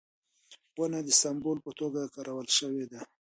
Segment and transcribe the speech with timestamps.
[0.79, 3.01] ونه د سمبول په توګه کارول شوې ده.